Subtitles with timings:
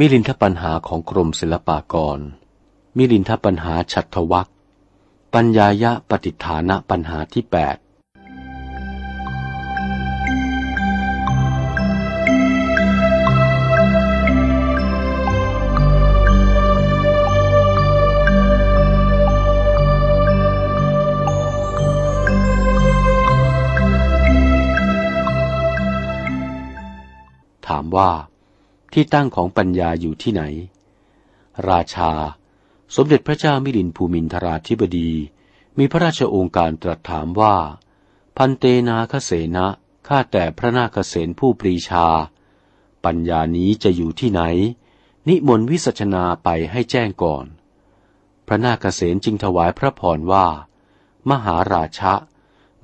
[0.00, 2.18] มิลินทปัญหาของกรมศิลปากร
[2.96, 4.48] มิลินทปัญหาฉัตวัก
[5.34, 7.76] ปัญญายะปฏิฐานะปัญหาที่แปด
[27.66, 28.10] ถามว่า
[28.92, 30.42] ที่ตั้งของปัญญาอยู่ที่ไหน
[31.70, 32.12] ราชา
[32.96, 35.10] สมเด็จพระเจ้ามิลินภูมินทราธิบดี
[35.78, 37.56] มีพระราชโองการตรัสถามว่า
[38.36, 39.66] พันเตนาคเสนะ
[40.08, 42.06] ข้าแต่พระนาคเสนผู้ปรีชา
[43.04, 44.42] ปัญญานี้จะอยู่ที่ไหน
[45.28, 47.46] นิมนต์วิสัชนาไปให้แจ้งก่อน
[48.46, 50.46] พระนาคเสนจึงถวายพระพรว่า
[51.30, 52.14] มหาราชะ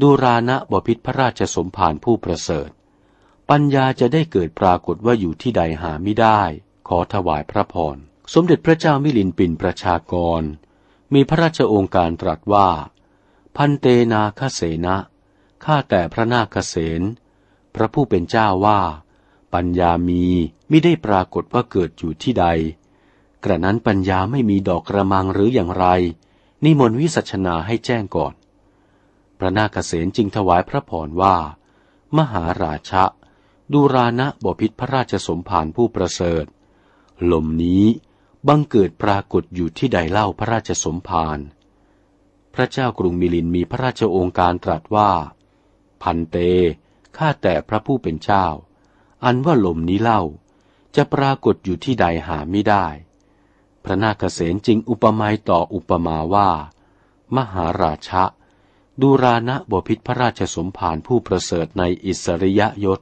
[0.00, 2.70] ดูรานะบพิษพระราชสมภารผู้ประเสริฐ
[3.50, 6.42] ปัญญาจะได้เกิดปรากฏว่าอยู่ที่ใดหาไม่ได้
[6.88, 7.96] ขอถวายพระพร
[8.34, 10.42] สมเด็จพระเจ้ามิลินปินประชากร
[11.14, 12.68] มีพระราชโองการตรัสว่า
[13.56, 14.96] พันเตนาคเสนะ
[15.64, 17.02] ข้าแต่พระนาคเสน
[17.74, 18.80] พระผู้เป็นเจ้าว่า
[19.54, 20.24] ปัญญามี
[20.68, 22.46] ไม่ได้ปรากฏว่าเกิดอยู่ที่ใด
[23.44, 25.86] กระนั้นปัญญาไม่มีดอกกระมังหรืออย่างไร
[26.64, 28.34] นิมนต์วิสัชนาให้แจ้งก่อน
[29.38, 31.36] พระนาคเสนจึงถวายพระพรว่า
[32.16, 33.04] มหาราชะ
[33.72, 36.44] ดูรานะบพิษพระราชสมภารผู้ประเสริฐ
[37.32, 37.84] ลมนี้
[38.48, 41.38] บังเกิดปรากฏอยู่ที่ใดเล่าพระราชสมภาร
[42.54, 45.10] พระเจ้ากรุงมิลินมีพระราชโองการตรัสว่า
[46.02, 46.36] พันเต
[47.16, 48.46] ข้าแต่พระผู้เป็นเจ้า
[49.24, 50.22] อันว่าลมนี้เล่า
[50.96, 52.86] จะปรากฏอยู่ที่ใดหาไม่ได้
[53.84, 56.50] พระนาคเษนจึงอุปมาต่ออุปมาว่า
[57.36, 58.24] มหาราชะ
[59.00, 63.00] ดูรานะบพิษพระราชสมภารผู้ประเสริฐในอิสริยยศ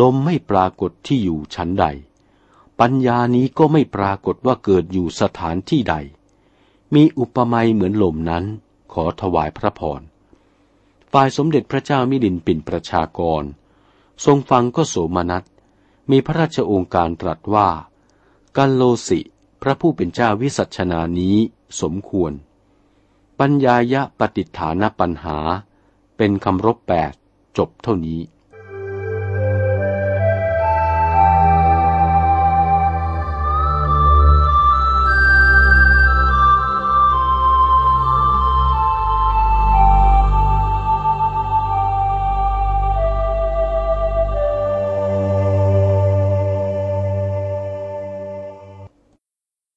[0.00, 1.86] ลมไม่ปรากฏที่อยู่ชั้นใด
[2.80, 5.96] ปัญญานี้ก็ไม่ปรากฏว่าเกิดอยู่สถานที่ใด
[6.94, 8.44] มีอุปมาเหมือนลมนั้น
[8.92, 10.00] ขอถวายพระพร
[11.12, 13.42] ฝ่ายสมเด็จพระเจ้ามิลินปินประชากร
[14.24, 15.44] ทรงฟังก็โสมนัส
[16.10, 17.68] มีพระราชโองการตรัสว่า
[18.56, 19.20] กัลโลสิ
[19.62, 21.36] พระผู้เป็นเจ้าวิสัชนานี้
[21.80, 22.32] สมควร
[23.38, 25.38] ปัญญายะปฏิฐานปัญหา
[26.16, 27.12] เป็นคำรบแปด
[27.58, 28.20] จบเท่านี้